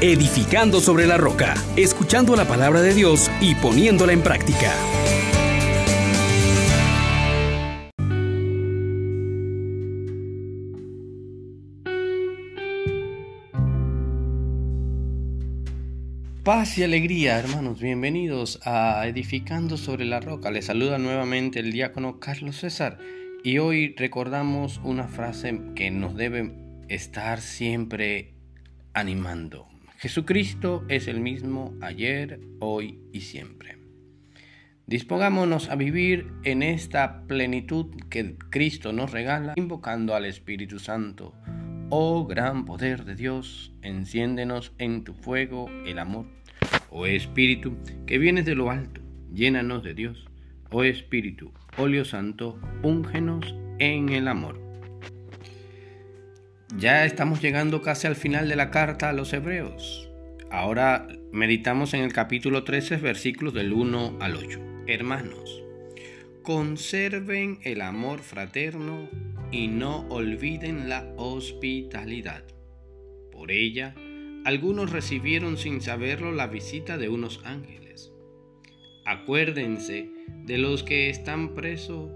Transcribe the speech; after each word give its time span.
edificando 0.00 0.78
sobre 0.80 1.08
la 1.08 1.16
roca, 1.16 1.54
escuchando 1.74 2.36
la 2.36 2.44
palabra 2.46 2.82
de 2.82 2.94
Dios 2.94 3.28
y 3.40 3.56
poniéndola 3.56 4.12
en 4.12 4.22
práctica. 4.22 4.72
Paz 16.44 16.78
y 16.78 16.84
alegría, 16.84 17.38
hermanos, 17.38 17.80
bienvenidos 17.80 18.60
a 18.64 19.04
Edificando 19.06 19.76
sobre 19.76 20.04
la 20.06 20.20
Roca. 20.20 20.50
Les 20.52 20.66
saluda 20.66 20.96
nuevamente 20.96 21.58
el 21.58 21.72
diácono 21.72 22.20
Carlos 22.20 22.60
César 22.60 22.98
y 23.42 23.58
hoy 23.58 23.94
recordamos 23.98 24.80
una 24.84 25.08
frase 25.08 25.60
que 25.74 25.90
nos 25.90 26.14
debe 26.14 26.54
estar 26.88 27.40
siempre 27.40 28.32
animando. 28.94 29.77
Jesucristo 29.98 30.84
es 30.88 31.08
el 31.08 31.18
mismo 31.18 31.74
ayer, 31.80 32.38
hoy 32.60 33.00
y 33.12 33.22
siempre. 33.22 33.78
Dispongámonos 34.86 35.70
a 35.70 35.74
vivir 35.74 36.32
en 36.44 36.62
esta 36.62 37.26
plenitud 37.26 37.86
que 38.08 38.36
Cristo 38.48 38.92
nos 38.92 39.10
regala, 39.10 39.54
invocando 39.56 40.14
al 40.14 40.24
Espíritu 40.24 40.78
Santo. 40.78 41.34
Oh 41.90 42.26
gran 42.26 42.64
poder 42.64 43.04
de 43.04 43.16
Dios, 43.16 43.72
enciéndenos 43.82 44.72
en 44.78 45.02
tu 45.02 45.14
fuego 45.14 45.68
el 45.84 45.98
amor 45.98 46.26
Oh 46.90 47.06
Espíritu, 47.06 47.76
que 48.06 48.18
vienes 48.18 48.44
de 48.44 48.54
lo 48.54 48.70
alto, 48.70 49.00
llénanos 49.34 49.82
de 49.82 49.94
Dios. 49.94 50.28
Oh 50.70 50.84
Espíritu, 50.84 51.52
óleo 51.76 52.04
santo, 52.04 52.60
úngenos 52.84 53.52
en 53.80 54.10
el 54.10 54.28
amor. 54.28 54.67
Ya 56.76 57.06
estamos 57.06 57.40
llegando 57.40 57.80
casi 57.80 58.06
al 58.06 58.14
final 58.14 58.46
de 58.46 58.54
la 58.54 58.70
carta 58.70 59.08
a 59.08 59.14
los 59.14 59.32
hebreos. 59.32 60.10
Ahora 60.50 61.08
meditamos 61.32 61.94
en 61.94 62.02
el 62.02 62.12
capítulo 62.12 62.62
13, 62.62 62.98
versículos 62.98 63.54
del 63.54 63.72
1 63.72 64.18
al 64.20 64.36
8. 64.36 64.60
Hermanos, 64.86 65.62
conserven 66.42 67.58
el 67.62 67.80
amor 67.80 68.20
fraterno 68.20 69.08
y 69.50 69.68
no 69.68 70.06
olviden 70.08 70.90
la 70.90 71.10
hospitalidad. 71.16 72.44
Por 73.32 73.50
ella, 73.50 73.94
algunos 74.44 74.92
recibieron 74.92 75.56
sin 75.56 75.80
saberlo 75.80 76.32
la 76.32 76.48
visita 76.48 76.98
de 76.98 77.08
unos 77.08 77.40
ángeles. 77.44 78.12
Acuérdense 79.06 80.10
de 80.44 80.58
los 80.58 80.82
que 80.82 81.08
están 81.08 81.54
presos 81.54 82.10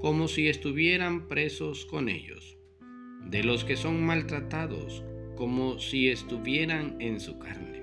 como 0.00 0.28
si 0.28 0.48
estuvieran 0.48 1.26
presos 1.26 1.84
con 1.86 2.08
ellos, 2.08 2.56
de 3.26 3.44
los 3.44 3.64
que 3.64 3.76
son 3.76 4.04
maltratados 4.04 5.04
como 5.36 5.78
si 5.78 6.08
estuvieran 6.08 6.96
en 7.00 7.20
su 7.20 7.38
carne. 7.38 7.82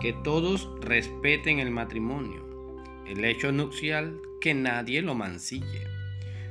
Que 0.00 0.12
todos 0.12 0.68
respeten 0.80 1.58
el 1.58 1.70
matrimonio, 1.70 2.84
el 3.06 3.24
hecho 3.24 3.52
nupcial, 3.52 4.16
que 4.40 4.54
nadie 4.54 5.02
lo 5.02 5.14
mancille, 5.14 5.86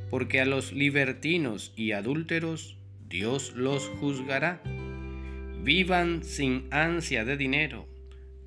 porque 0.09 0.41
a 0.41 0.45
los 0.45 0.73
libertinos 0.73 1.71
y 1.75 1.91
adúlteros 1.91 2.77
Dios 3.07 3.53
los 3.55 3.87
juzgará 3.99 4.61
Vivan 5.65 6.23
sin 6.23 6.67
ansia 6.69 7.25
de 7.25 7.37
dinero, 7.37 7.87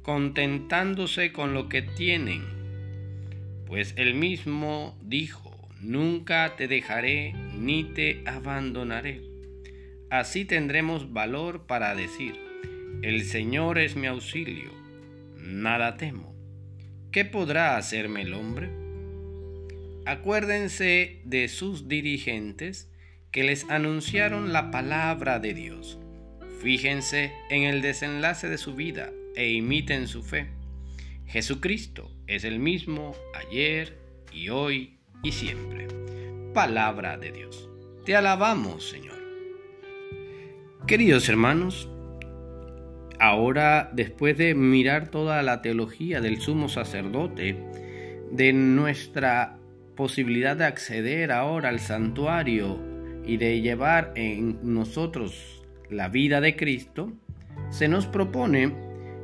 contentándose 0.02 1.32
con 1.32 1.52
lo 1.52 1.68
que 1.68 1.82
tienen, 1.82 2.44
pues 3.66 3.92
él 3.96 4.14
mismo 4.14 4.96
dijo, 5.02 5.68
nunca 5.80 6.54
te 6.56 6.68
dejaré 6.68 7.34
ni 7.58 7.84
te 7.84 8.22
abandonaré. 8.26 9.20
Así 10.10 10.44
tendremos 10.44 11.12
valor 11.12 11.66
para 11.66 11.94
decir, 11.94 12.34
el 13.02 13.24
Señor 13.24 13.78
es 13.78 13.96
mi 13.96 14.06
auxilio, 14.06 14.70
nada 15.36 15.96
temo. 15.96 16.34
¿Qué 17.12 17.24
podrá 17.24 17.76
hacerme 17.76 18.22
el 18.22 18.34
hombre? 18.34 18.70
Acuérdense 20.06 21.20
de 21.24 21.48
sus 21.48 21.88
dirigentes 21.88 22.90
que 23.30 23.44
les 23.44 23.68
anunciaron 23.68 24.52
la 24.52 24.70
palabra 24.70 25.38
de 25.38 25.52
Dios 25.52 25.98
Fíjense 26.60 27.32
en 27.50 27.62
el 27.62 27.82
desenlace 27.82 28.48
de 28.48 28.58
su 28.58 28.74
vida 28.74 29.12
e 29.36 29.50
imiten 29.50 30.08
su 30.08 30.24
fe. 30.24 30.48
Jesucristo 31.26 32.10
es 32.26 32.42
el 32.42 32.58
mismo 32.58 33.14
ayer 33.34 33.96
y 34.32 34.48
hoy 34.48 34.98
y 35.22 35.30
siempre. 35.30 35.86
Palabra 36.54 37.18
de 37.18 37.32
Dios. 37.32 37.68
Te 38.04 38.16
alabamos, 38.16 38.88
Señor. 38.88 39.18
Queridos 40.86 41.28
hermanos, 41.28 41.90
ahora 43.20 43.90
después 43.92 44.38
de 44.38 44.54
mirar 44.54 45.08
toda 45.08 45.42
la 45.42 45.60
teología 45.60 46.20
del 46.20 46.40
sumo 46.40 46.68
sacerdote, 46.68 47.56
de 48.30 48.52
nuestra 48.52 49.58
posibilidad 49.94 50.56
de 50.56 50.64
acceder 50.64 51.32
ahora 51.32 51.68
al 51.68 51.80
santuario 51.80 52.78
y 53.26 53.36
de 53.36 53.60
llevar 53.60 54.12
en 54.14 54.58
nosotros 54.62 55.62
la 55.90 56.08
vida 56.08 56.40
de 56.40 56.56
Cristo, 56.56 57.12
se 57.70 57.88
nos 57.88 58.06
propone 58.06 58.74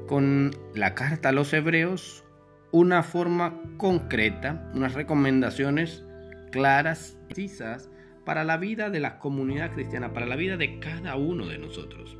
con 0.06 0.50
la 0.74 0.94
carta 0.94 1.30
a 1.30 1.32
los 1.32 1.52
hebreos 1.52 2.24
una 2.72 3.02
forma 3.02 3.62
concreta, 3.78 4.70
unas 4.74 4.94
recomendaciones 4.94 6.04
claras, 6.54 7.18
precisas 7.26 7.90
para 8.24 8.44
la 8.44 8.58
vida 8.58 8.88
de 8.88 9.00
la 9.00 9.18
comunidad 9.18 9.72
cristiana, 9.72 10.12
para 10.12 10.24
la 10.24 10.36
vida 10.36 10.56
de 10.56 10.78
cada 10.78 11.16
uno 11.16 11.48
de 11.48 11.58
nosotros. 11.58 12.16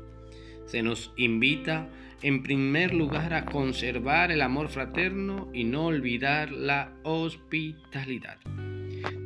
Se 0.65 0.83
nos 0.83 1.13
invita 1.15 1.87
en 2.21 2.43
primer 2.43 2.93
lugar 2.93 3.33
a 3.33 3.45
conservar 3.45 4.33
el 4.33 4.41
amor 4.41 4.67
fraterno 4.67 5.49
y 5.53 5.63
no 5.63 5.85
olvidar 5.85 6.51
la 6.51 6.91
hospitalidad. 7.03 8.37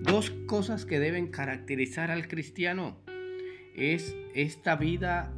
Dos 0.04 0.30
cosas 0.46 0.86
que 0.86 1.00
deben 1.00 1.32
caracterizar 1.32 2.12
al 2.12 2.28
cristiano 2.28 3.00
es 3.74 4.16
esta 4.36 4.76
vida 4.76 5.34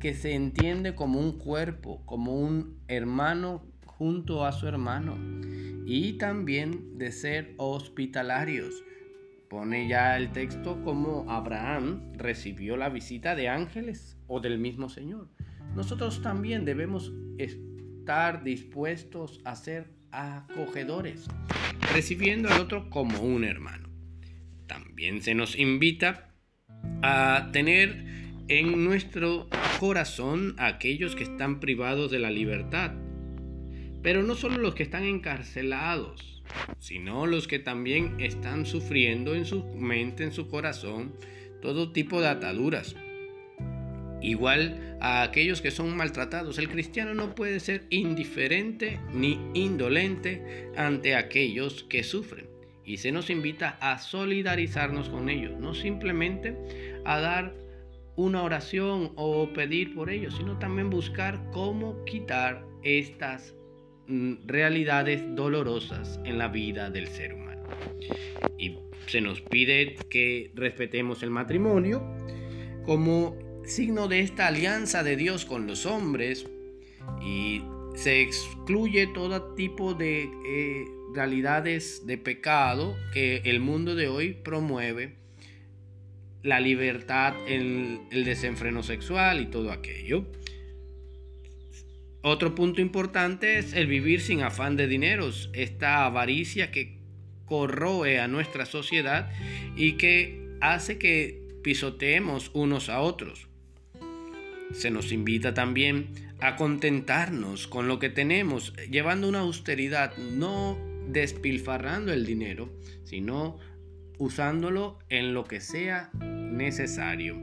que 0.00 0.12
se 0.12 0.34
entiende 0.34 0.94
como 0.94 1.18
un 1.18 1.38
cuerpo, 1.38 2.04
como 2.04 2.38
un 2.38 2.76
hermano 2.88 3.64
junto 3.86 4.44
a 4.44 4.52
su 4.52 4.68
hermano 4.68 5.16
y 5.86 6.18
también 6.18 6.98
de 6.98 7.10
ser 7.10 7.54
hospitalarios. 7.56 8.84
Pone 9.54 9.86
ya 9.86 10.16
el 10.16 10.32
texto 10.32 10.82
como 10.82 11.30
Abraham 11.30 12.12
recibió 12.14 12.76
la 12.76 12.88
visita 12.88 13.36
de 13.36 13.48
ángeles 13.48 14.18
o 14.26 14.40
del 14.40 14.58
mismo 14.58 14.88
Señor. 14.88 15.28
Nosotros 15.76 16.22
también 16.22 16.64
debemos 16.64 17.12
estar 17.38 18.42
dispuestos 18.42 19.40
a 19.44 19.54
ser 19.54 19.86
acogedores, 20.10 21.28
recibiendo 21.92 22.48
al 22.48 22.62
otro 22.62 22.90
como 22.90 23.20
un 23.20 23.44
hermano. 23.44 23.88
También 24.66 25.22
se 25.22 25.36
nos 25.36 25.56
invita 25.56 26.34
a 27.04 27.50
tener 27.52 28.04
en 28.48 28.84
nuestro 28.84 29.48
corazón 29.78 30.56
a 30.58 30.66
aquellos 30.66 31.14
que 31.14 31.22
están 31.22 31.60
privados 31.60 32.10
de 32.10 32.18
la 32.18 32.32
libertad. 32.32 32.92
Pero 34.02 34.24
no 34.24 34.34
solo 34.34 34.58
los 34.58 34.74
que 34.74 34.82
están 34.82 35.04
encarcelados, 35.04 36.33
sino 36.78 37.26
los 37.26 37.48
que 37.48 37.58
también 37.58 38.20
están 38.20 38.66
sufriendo 38.66 39.34
en 39.34 39.44
su 39.44 39.64
mente, 39.64 40.24
en 40.24 40.32
su 40.32 40.48
corazón, 40.48 41.14
todo 41.60 41.92
tipo 41.92 42.20
de 42.20 42.28
ataduras. 42.28 42.96
Igual 44.20 44.96
a 45.00 45.22
aquellos 45.22 45.60
que 45.60 45.70
son 45.70 45.96
maltratados. 45.96 46.58
El 46.58 46.70
cristiano 46.70 47.14
no 47.14 47.34
puede 47.34 47.60
ser 47.60 47.84
indiferente 47.90 48.98
ni 49.12 49.38
indolente 49.52 50.70
ante 50.76 51.14
aquellos 51.14 51.84
que 51.84 52.02
sufren 52.02 52.46
y 52.84 52.98
se 52.98 53.12
nos 53.12 53.30
invita 53.30 53.78
a 53.80 53.98
solidarizarnos 53.98 55.08
con 55.08 55.28
ellos, 55.28 55.58
no 55.58 55.74
simplemente 55.74 56.56
a 57.04 57.18
dar 57.18 57.54
una 58.16 58.42
oración 58.42 59.12
o 59.16 59.48
pedir 59.52 59.94
por 59.94 60.10
ellos, 60.10 60.36
sino 60.36 60.58
también 60.58 60.90
buscar 60.90 61.50
cómo 61.50 62.04
quitar 62.04 62.64
estas 62.82 63.54
realidades 64.46 65.22
dolorosas 65.34 66.20
en 66.24 66.38
la 66.38 66.48
vida 66.48 66.90
del 66.90 67.08
ser 67.08 67.34
humano. 67.34 67.62
Y 68.58 68.78
se 69.06 69.20
nos 69.20 69.40
pide 69.40 69.96
que 70.10 70.50
respetemos 70.54 71.22
el 71.22 71.30
matrimonio 71.30 72.02
como 72.84 73.36
signo 73.64 74.08
de 74.08 74.20
esta 74.20 74.48
alianza 74.48 75.02
de 75.02 75.16
Dios 75.16 75.44
con 75.44 75.66
los 75.66 75.86
hombres 75.86 76.46
y 77.22 77.62
se 77.94 78.20
excluye 78.22 79.06
todo 79.06 79.54
tipo 79.54 79.94
de 79.94 80.24
eh, 80.24 80.84
realidades 81.14 82.06
de 82.06 82.18
pecado 82.18 82.96
que 83.12 83.36
el 83.44 83.60
mundo 83.60 83.94
de 83.94 84.08
hoy 84.08 84.34
promueve, 84.34 85.14
la 86.42 86.60
libertad, 86.60 87.34
el, 87.46 88.00
el 88.10 88.24
desenfreno 88.24 88.82
sexual 88.82 89.40
y 89.40 89.46
todo 89.46 89.70
aquello. 89.72 90.26
Otro 92.26 92.54
punto 92.54 92.80
importante 92.80 93.58
es 93.58 93.74
el 93.74 93.86
vivir 93.86 94.22
sin 94.22 94.40
afán 94.40 94.76
de 94.76 94.86
dineros, 94.86 95.50
esta 95.52 96.06
avaricia 96.06 96.70
que 96.70 96.96
corroe 97.44 98.18
a 98.18 98.28
nuestra 98.28 98.64
sociedad 98.64 99.30
y 99.76 99.98
que 99.98 100.56
hace 100.62 100.96
que 100.96 101.58
pisoteemos 101.62 102.50
unos 102.54 102.88
a 102.88 103.00
otros. 103.00 103.48
se 104.72 104.90
nos 104.90 105.12
invita 105.12 105.52
también 105.52 106.08
a 106.40 106.56
contentarnos 106.56 107.68
con 107.68 107.88
lo 107.88 107.98
que 107.98 108.08
tenemos, 108.08 108.72
llevando 108.90 109.28
una 109.28 109.40
austeridad, 109.40 110.16
no 110.16 110.78
despilfarrando 111.06 112.10
el 112.10 112.24
dinero, 112.24 112.72
sino 113.04 113.58
usándolo 114.16 114.98
en 115.10 115.34
lo 115.34 115.44
que 115.44 115.60
sea 115.60 116.10
necesario. 116.22 117.36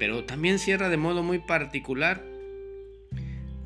Pero 0.00 0.24
también 0.24 0.58
cierra 0.58 0.88
de 0.88 0.96
modo 0.96 1.22
muy 1.22 1.38
particular 1.38 2.31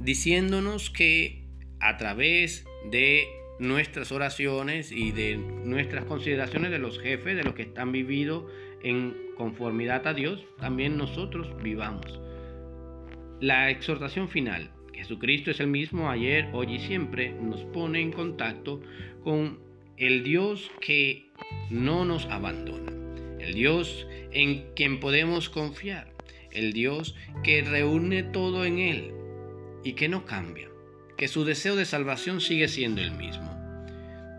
diciéndonos 0.07 0.89
que 0.89 1.43
a 1.81 1.97
través 1.97 2.65
de 2.93 3.27
nuestras 3.59 4.13
oraciones 4.13 4.93
y 4.93 5.11
de 5.11 5.37
nuestras 5.37 6.05
consideraciones 6.05 6.71
de 6.71 6.79
los 6.79 7.01
jefes, 7.01 7.37
de 7.37 7.43
los 7.43 7.55
que 7.55 7.63
están 7.63 7.91
vividos 7.91 8.45
en 8.85 9.17
conformidad 9.37 10.07
a 10.07 10.15
Dios, 10.15 10.47
también 10.61 10.97
nosotros 10.97 11.49
vivamos. 11.61 12.21
La 13.41 13.69
exhortación 13.69 14.29
final, 14.29 14.71
Jesucristo 14.95 15.51
es 15.51 15.59
el 15.59 15.67
mismo 15.67 16.09
ayer, 16.09 16.51
hoy 16.53 16.77
y 16.77 16.79
siempre, 16.79 17.33
nos 17.33 17.65
pone 17.65 18.01
en 18.01 18.13
contacto 18.13 18.81
con 19.25 19.59
el 19.97 20.23
Dios 20.23 20.71
que 20.81 21.27
no 21.69 22.05
nos 22.05 22.27
abandona, 22.27 22.93
el 23.41 23.55
Dios 23.55 24.07
en 24.31 24.73
quien 24.77 25.01
podemos 25.01 25.51
confiar, 25.51 26.13
el 26.53 26.73
Dios 26.73 27.17
que 27.43 27.63
reúne 27.63 28.23
todo 28.23 28.65
en 28.65 28.79
Él 28.79 29.16
y 29.87 29.93
que 29.93 30.09
no 30.09 30.25
cambia, 30.25 30.69
que 31.17 31.29
su 31.29 31.45
deseo 31.45 31.77
de 31.77 31.85
salvación 31.85 32.41
sigue 32.41 32.67
siendo 32.67 33.01
el 33.03 33.13
mismo. 33.13 33.49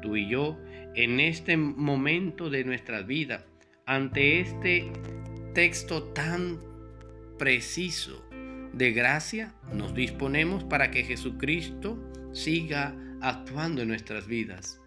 Tú 0.02 0.18
y 0.18 0.28
yo, 0.28 0.60
en 0.94 1.22
este 1.22 1.56
momento 1.56 2.50
de 2.50 2.66
nuestra 2.66 3.02
vida, 3.02 3.46
ante 3.86 4.42
este 4.42 4.92
texto 5.54 6.04
tan 6.04 6.60
preciso 7.40 8.28
de 8.74 8.92
gracia, 8.92 9.54
nos 9.72 9.96
disponemos 9.96 10.66
para 10.66 10.92
que 10.92 11.06
Jesucristo 11.06 11.98
siga 12.34 12.94
actuando 13.22 13.84
en 13.84 13.88
nuestras 13.88 14.28
vidas 14.28 14.82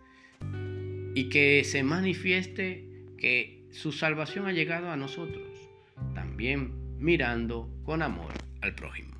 y 1.15 1.31
que 1.31 1.65
se 1.65 1.83
manifieste 1.83 2.85
que 3.17 3.65
su 3.71 3.93
salvación 3.93 4.47
ha 4.47 4.53
llegado 4.53 4.91
a 4.91 4.97
nosotros, 4.99 5.49
también 6.15 6.99
mirando 6.99 7.71
con 7.83 8.03
amor 8.03 8.35
al 8.61 8.75
prójimo. 8.75 9.20